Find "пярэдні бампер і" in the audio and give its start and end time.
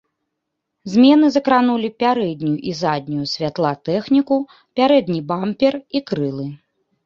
4.81-6.07